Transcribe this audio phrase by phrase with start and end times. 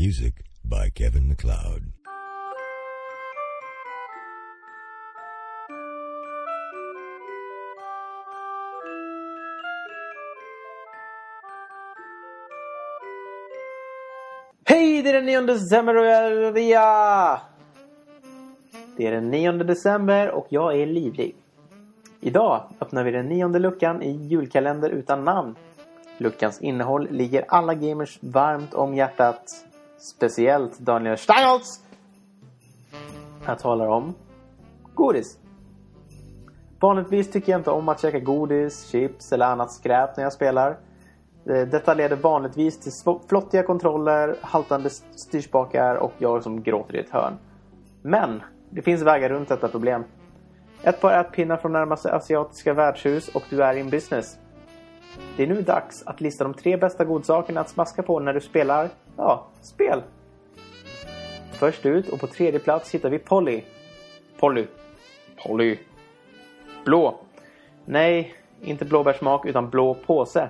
[0.00, 1.82] Music by Kevin McLeod.
[14.64, 17.40] Hej, det är den 9 december och jag är Ria!
[18.96, 21.34] Det är den 9 december och jag är livlig.
[22.20, 25.54] Idag öppnar vi den nionde luckan i julkalender utan namn.
[26.18, 29.69] Luckans innehåll ligger alla gamers varmt om hjärtat.
[30.00, 31.80] Speciellt Daniel Steinholtz!
[33.46, 34.14] Jag talar om
[34.94, 35.38] godis.
[36.80, 40.78] Vanligtvis tycker jag inte om att käka godis, chips eller annat skräp när jag spelar.
[41.46, 42.92] Eh, detta leder vanligtvis till
[43.28, 47.34] flottiga kontroller, haltande styrspakar och jag som gråter i ett hörn.
[48.02, 50.04] Men det finns vägar runt detta problem.
[50.82, 54.38] Ett par ätpinnar från närmaste asiatiska värdshus och du är in business.
[55.36, 58.40] Det är nu dags att lista de tre bästa godsakerna att smaska på när du
[58.40, 60.02] spelar, ja, spel.
[61.52, 63.62] Först ut och på tredje plats hittar vi Polly.
[64.40, 64.66] Polly.
[65.44, 65.78] Polly.
[66.84, 67.20] Blå.
[67.84, 70.48] Nej, inte blåbärssmak utan blå påse.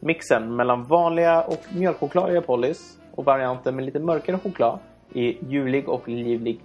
[0.00, 4.78] Mixen mellan vanliga och mjölkchokladiga Pollys och varianten med lite mörkare choklad
[5.14, 6.60] är julig och livlig.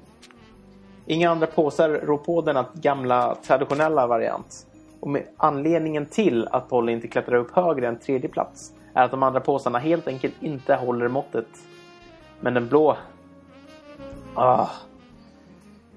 [1.06, 4.68] Inga andra påsar rår på denna gamla traditionella variant.
[5.04, 9.12] Och med anledningen till att Polly inte klättrar upp högre än tredje plats är att
[9.12, 11.48] de andra påsarna helt enkelt inte håller måttet.
[12.40, 12.98] Men den blå...
[14.36, 14.68] Ah.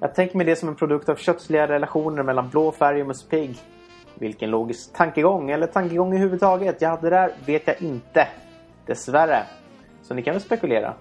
[0.01, 3.29] Jag tänker mig det som en produkt av kötsliga relationer mellan blå färg och Musse
[3.29, 3.57] Pigg.
[4.15, 8.29] Vilken logisk tankegång, eller tankegång överhuvudtaget jag hade där vet jag inte.
[8.87, 9.43] Dessvärre.
[10.03, 10.95] Så ni kan väl spekulera.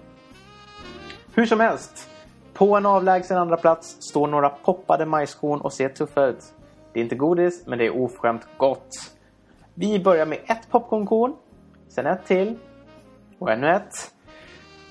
[1.34, 2.10] Hur som helst.
[2.52, 6.52] På en avlägsen andra plats står några poppade majskorn och ser tuffa ut.
[6.96, 8.88] Det är inte godis, men det är oförskämt gott.
[9.74, 11.34] Vi börjar med ett popcornkorn,
[11.88, 12.58] sen ett till
[13.38, 14.14] och ännu ett.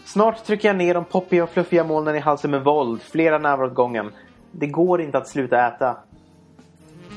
[0.05, 3.63] Snart trycker jag ner de poppiga och fluffiga molnen i halsen med våld, flera nävar
[3.63, 4.11] åt gången.
[4.51, 5.97] Det går inte att sluta äta.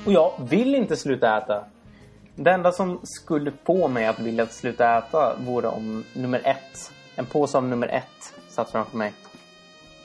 [0.06, 1.65] Och jag vill inte sluta äta.
[2.34, 7.27] Det enda som skulle få mig att vilja sluta äta vore om nummer ett, en
[7.27, 9.12] påse av nummer ett, satt framför mig.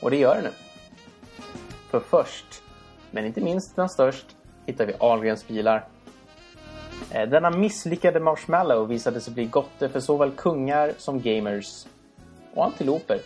[0.01, 0.51] Och det gör det nu.
[1.89, 2.63] För först,
[3.11, 4.35] men inte minst utan störst,
[4.66, 5.85] hittar vi Ahlgrens bilar.
[7.12, 11.85] Eh, denna misslyckade marshmallow visade sig bli gotte för såväl kungar som gamers.
[12.53, 13.18] Och antiloper.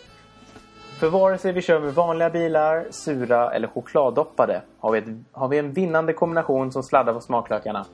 [1.00, 5.48] För vare sig vi kör med vanliga bilar, sura eller chokladdoppade har vi, ett, har
[5.48, 7.86] vi en vinnande kombination som sladdar på smaklökarna.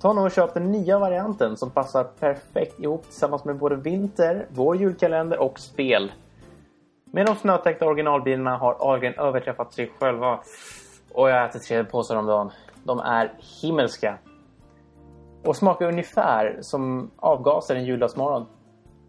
[0.00, 4.46] Ta nu och köp den nya varianten som passar perfekt ihop tillsammans med både vinter,
[4.50, 6.12] vår julkalender och spel.
[7.04, 10.40] Med de snötäckta originalbilarna har Ahlgren överträffat sig själva.
[11.14, 12.50] Och jag äter tre påsar om dagen.
[12.84, 14.18] De är himmelska.
[15.44, 18.46] Och smakar ungefär som avgaser en juldagsmorgon.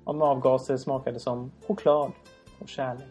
[0.04, 2.12] Om avgaser smakade som choklad
[2.60, 3.08] och kärlek.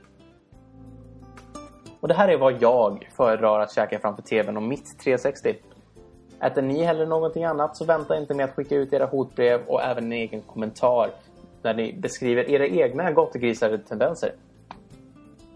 [2.00, 5.56] Och det här är vad jag föredrar att käka framför TVn och mitt 360.
[6.40, 9.82] Äter ni heller någonting annat så vänta inte med att skicka ut era hotbrev och
[9.82, 11.10] även en egen kommentar
[11.62, 14.34] när ni beskriver era egna gottegrisade tendenser.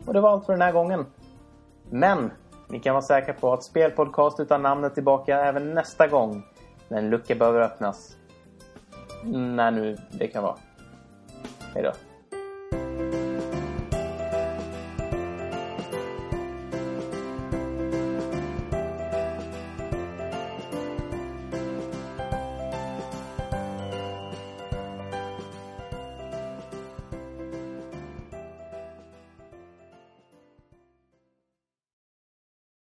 [0.07, 1.07] Och det var allt för den här gången.
[1.91, 2.31] Men
[2.69, 6.43] ni kan vara säkra på att Spelpodcast utan namn är tillbaka även nästa gång
[6.89, 8.17] när en lucka behöver öppnas.
[9.25, 10.57] När nu det kan vara.
[11.75, 11.93] Hej då.